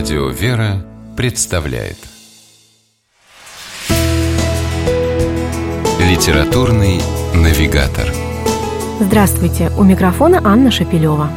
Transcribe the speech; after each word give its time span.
Радио 0.00 0.28
«Вера» 0.28 0.82
представляет 1.14 1.98
Литературный 6.00 7.02
навигатор 7.34 8.08
Здравствуйте! 8.98 9.70
У 9.76 9.84
микрофона 9.84 10.40
Анна 10.42 10.70
Шапилева. 10.70 11.30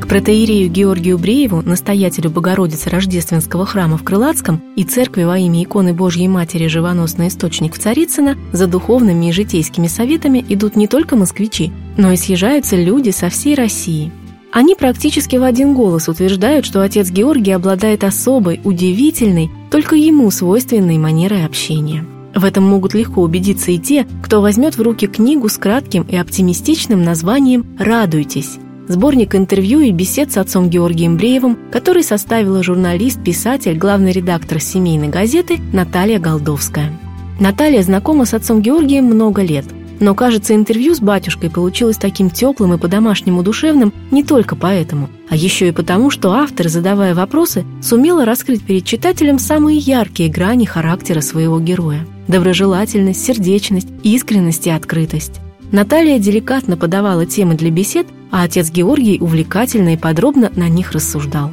К 0.00 0.08
протеирею 0.08 0.70
Георгию 0.70 1.18
Брееву, 1.18 1.60
настоятелю 1.60 2.30
Богородицы 2.30 2.88
Рождественского 2.88 3.66
храма 3.66 3.98
в 3.98 4.02
Крылатском 4.02 4.62
и 4.76 4.84
церкви 4.84 5.24
во 5.24 5.36
имя 5.36 5.62
иконы 5.62 5.92
Божьей 5.92 6.28
Матери 6.28 6.68
«Живоносный 6.68 7.28
источник» 7.28 7.74
в 7.74 7.78
Царицыно 7.78 8.38
за 8.52 8.66
духовными 8.66 9.26
и 9.26 9.32
житейскими 9.32 9.88
советами 9.88 10.42
идут 10.48 10.74
не 10.74 10.88
только 10.88 11.16
москвичи, 11.16 11.70
но 11.98 12.12
и 12.12 12.16
съезжаются 12.16 12.76
люди 12.76 13.10
со 13.10 13.28
всей 13.28 13.54
России– 13.54 14.10
они 14.50 14.74
практически 14.74 15.36
в 15.36 15.42
один 15.42 15.74
голос 15.74 16.08
утверждают, 16.08 16.64
что 16.64 16.82
отец 16.82 17.10
Георгий 17.10 17.52
обладает 17.52 18.02
особой, 18.02 18.60
удивительной, 18.64 19.50
только 19.70 19.94
ему 19.94 20.30
свойственной 20.30 20.96
манерой 20.96 21.44
общения. 21.44 22.04
В 22.34 22.44
этом 22.44 22.64
могут 22.64 22.94
легко 22.94 23.22
убедиться 23.22 23.70
и 23.72 23.78
те, 23.78 24.06
кто 24.22 24.40
возьмет 24.40 24.76
в 24.76 24.82
руки 24.82 25.06
книгу 25.06 25.48
с 25.48 25.58
кратким 25.58 26.02
и 26.02 26.16
оптимистичным 26.16 27.02
названием 27.02 27.66
«Радуйтесь», 27.78 28.58
сборник 28.86 29.34
интервью 29.34 29.80
и 29.80 29.90
бесед 29.90 30.32
с 30.32 30.38
отцом 30.38 30.70
Георгием 30.70 31.16
Бреевым, 31.16 31.58
который 31.70 32.02
составила 32.02 32.62
журналист, 32.62 33.22
писатель, 33.22 33.76
главный 33.76 34.12
редактор 34.12 34.60
семейной 34.60 35.08
газеты 35.08 35.58
Наталья 35.72 36.18
Голдовская. 36.18 36.92
Наталья 37.38 37.82
знакома 37.82 38.24
с 38.24 38.34
отцом 38.34 38.62
Георгием 38.62 39.04
много 39.04 39.42
лет– 39.42 39.66
но, 40.00 40.14
кажется, 40.14 40.54
интервью 40.54 40.94
с 40.94 41.00
батюшкой 41.00 41.50
получилось 41.50 41.96
таким 41.96 42.30
теплым 42.30 42.74
и 42.74 42.78
по-домашнему 42.78 43.42
душевным 43.42 43.92
не 44.10 44.22
только 44.22 44.54
поэтому, 44.56 45.08
а 45.28 45.36
еще 45.36 45.68
и 45.68 45.72
потому, 45.72 46.10
что 46.10 46.32
автор, 46.32 46.68
задавая 46.68 47.14
вопросы, 47.14 47.64
сумела 47.82 48.24
раскрыть 48.24 48.62
перед 48.62 48.84
читателем 48.84 49.38
самые 49.38 49.78
яркие 49.78 50.30
грани 50.30 50.64
характера 50.64 51.20
своего 51.20 51.58
героя. 51.60 52.06
Доброжелательность, 52.28 53.24
сердечность, 53.24 53.88
искренность 54.02 54.66
и 54.66 54.70
открытость. 54.70 55.40
Наталья 55.72 56.18
деликатно 56.18 56.76
подавала 56.76 57.26
темы 57.26 57.54
для 57.54 57.70
бесед, 57.70 58.06
а 58.30 58.44
отец 58.44 58.70
Георгий 58.70 59.18
увлекательно 59.20 59.94
и 59.94 59.96
подробно 59.96 60.50
на 60.54 60.68
них 60.68 60.92
рассуждал. 60.92 61.52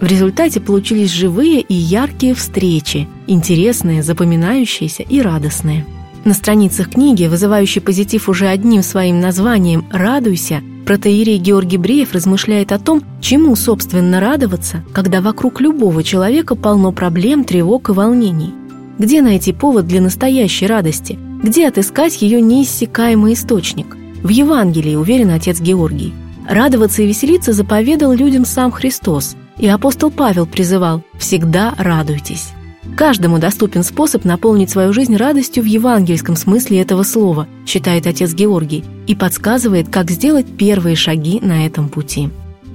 В 0.00 0.06
результате 0.06 0.60
получились 0.60 1.10
живые 1.10 1.62
и 1.62 1.74
яркие 1.74 2.34
встречи, 2.34 3.08
интересные, 3.26 4.02
запоминающиеся 4.02 5.02
и 5.02 5.20
радостные– 5.20 5.86
на 6.26 6.34
страницах 6.34 6.90
книги, 6.90 7.26
вызывающей 7.26 7.80
позитив 7.80 8.28
уже 8.28 8.48
одним 8.48 8.82
своим 8.82 9.20
названием 9.20 9.86
«Радуйся», 9.90 10.60
протеерей 10.84 11.38
Георгий 11.38 11.78
Бреев 11.78 12.12
размышляет 12.12 12.72
о 12.72 12.78
том, 12.78 13.02
чему, 13.20 13.56
собственно, 13.56 14.20
радоваться, 14.20 14.84
когда 14.92 15.20
вокруг 15.20 15.60
любого 15.60 16.02
человека 16.02 16.54
полно 16.54 16.92
проблем, 16.92 17.44
тревог 17.44 17.88
и 17.88 17.92
волнений. 17.92 18.52
Где 18.98 19.22
найти 19.22 19.52
повод 19.52 19.86
для 19.86 20.00
настоящей 20.00 20.66
радости? 20.66 21.18
Где 21.42 21.68
отыскать 21.68 22.20
ее 22.22 22.40
неиссякаемый 22.40 23.34
источник? 23.34 23.96
В 24.22 24.28
Евангелии, 24.28 24.96
уверен 24.96 25.30
отец 25.30 25.60
Георгий. 25.60 26.12
Радоваться 26.48 27.02
и 27.02 27.06
веселиться 27.06 27.52
заповедал 27.52 28.12
людям 28.12 28.44
сам 28.44 28.72
Христос, 28.72 29.36
и 29.58 29.66
апостол 29.68 30.10
Павел 30.10 30.46
призывал 30.46 31.02
«всегда 31.18 31.74
радуйтесь». 31.76 32.55
Каждому 32.96 33.38
доступен 33.38 33.82
способ 33.82 34.24
наполнить 34.24 34.70
свою 34.70 34.92
жизнь 34.92 35.16
радостью 35.16 35.62
в 35.62 35.66
евангельском 35.66 36.36
смысле 36.36 36.80
этого 36.80 37.02
слова, 37.02 37.46
считает 37.66 38.06
отец 38.06 38.32
Георгий, 38.32 38.84
и 39.06 39.14
подсказывает, 39.14 39.88
как 39.88 40.10
сделать 40.10 40.46
первые 40.56 40.96
шаги 40.96 41.40
на 41.40 41.66
этом 41.66 41.88
пути. 41.88 42.30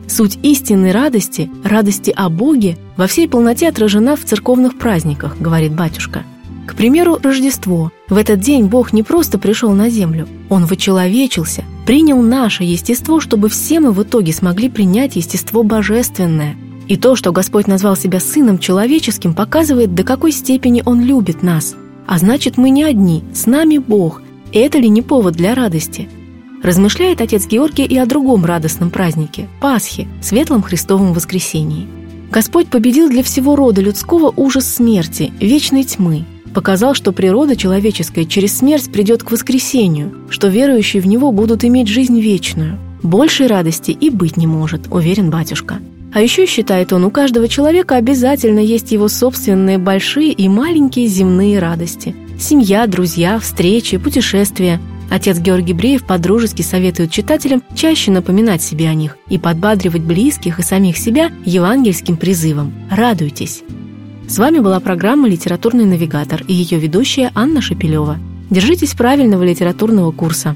Суть 0.08 0.38
истинной 0.44 0.92
радости, 0.92 1.50
радости 1.64 2.14
о 2.16 2.30
Боге, 2.30 2.78
во 2.98 3.08
всей 3.08 3.28
полноте 3.28 3.70
отражена 3.70 4.16
в 4.16 4.24
церковных 4.26 4.78
праздниках, 4.78 5.38
говорит 5.40 5.74
батюшка. 5.74 6.24
К 6.68 6.76
примеру, 6.76 7.18
Рождество. 7.22 7.92
В 8.08 8.18
этот 8.18 8.40
день 8.40 8.66
Бог 8.66 8.94
не 8.94 9.04
просто 9.04 9.40
пришел 9.40 9.72
на 9.72 9.90
землю, 9.90 10.28
Он 10.50 10.66
вычеловечился, 10.66 11.64
принял 11.86 12.22
наше 12.22 12.64
естество, 12.64 13.20
чтобы 13.20 13.50
все 13.50 13.80
мы 13.80 13.92
в 13.92 14.04
итоге 14.04 14.34
смогли 14.34 14.70
принять 14.70 15.16
естество 15.16 15.64
божественное– 15.64 16.56
и 16.92 16.98
то, 16.98 17.16
что 17.16 17.32
Господь 17.32 17.68
назвал 17.68 17.96
себя 17.96 18.20
Сыном 18.20 18.60
Человеческим, 18.60 19.34
показывает, 19.34 19.96
до 19.96 20.04
какой 20.04 20.34
степени 20.34 20.84
Он 20.86 21.02
любит 21.02 21.42
нас. 21.42 21.74
А 22.06 22.18
значит, 22.18 22.58
мы 22.58 22.70
не 22.70 22.84
одни, 22.84 23.24
с 23.34 23.46
нами 23.46 23.78
Бог. 23.78 24.22
И 24.52 24.60
это 24.60 24.78
ли 24.78 24.90
не 24.90 25.02
повод 25.02 25.36
для 25.36 25.56
радости? 25.56 26.10
Размышляет 26.62 27.22
отец 27.22 27.48
Георгий 27.48 27.86
и 27.86 27.98
о 27.98 28.06
другом 28.06 28.44
радостном 28.44 28.90
празднике– 28.90 29.48
Пасхе, 29.62 30.10
Светлом 30.22 30.62
Христовом 30.62 31.14
Воскресении. 31.14 31.88
Господь 32.30 32.68
победил 32.68 33.10
для 33.10 33.24
всего 33.24 33.56
рода 33.56 33.80
людского 33.80 34.34
ужас 34.36 34.68
смерти, 34.68 35.32
вечной 35.40 35.86
тьмы, 35.86 36.26
показал, 36.54 36.94
что 36.94 37.14
природа 37.14 37.56
человеческая 37.56 38.26
через 38.26 38.58
смерть 38.58 38.92
придет 38.92 39.24
к 39.24 39.32
воскресению, 39.32 40.12
что 40.30 40.50
верующие 40.50 41.02
в 41.02 41.08
Него 41.08 41.32
будут 41.32 41.64
иметь 41.64 41.88
жизнь 41.88 42.20
вечную. 42.20 42.78
Большей 43.02 43.48
радости 43.48 43.92
и 43.92 44.10
быть 44.10 44.36
не 44.36 44.46
может, 44.46 44.92
уверен 44.92 45.30
батюшка. 45.30 45.80
А 46.14 46.22
еще, 46.22 46.46
считает 46.46 46.92
он, 46.92 47.06
у 47.06 47.12
каждого 47.12 47.48
человека 47.48 47.96
обязательно 47.96 48.60
есть 48.60 48.92
его 48.92 49.08
собственные 49.08 49.78
большие 49.78 50.34
и 50.34 50.50
маленькие 50.50 51.08
земные 51.08 51.60
радости. 51.60 52.16
Семья, 52.38 52.86
друзья, 52.86 53.40
встречи, 53.40 53.98
путешествия. 53.98 54.80
Отец 55.10 55.40
Георгий 55.40 55.74
Бреев 55.74 56.06
подружески 56.06 56.62
советует 56.62 57.12
читателям 57.12 57.64
чаще 57.76 58.12
напоминать 58.12 58.62
себе 58.62 58.90
о 58.90 58.94
них 58.94 59.18
и 59.30 59.38
подбадривать 59.38 60.02
близких 60.02 60.60
и 60.60 60.64
самих 60.64 60.98
себя 60.98 61.32
евангельским 61.46 62.18
призывом 62.18 62.74
«Радуйтесь». 62.90 63.64
С 64.28 64.38
вами 64.38 64.60
была 64.60 64.80
программа 64.80 65.28
«Литературный 65.28 65.86
навигатор» 65.86 66.44
и 66.48 66.54
ее 66.54 66.80
ведущая 66.80 67.32
Анна 67.36 67.62
Шапилева. 67.62 68.18
Держитесь 68.50 68.94
правильного 68.94 69.44
литературного 69.44 70.12
курса. 70.12 70.56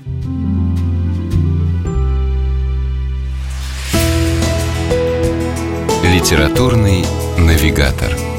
Литературный 6.16 7.04
навигатор. 7.38 8.35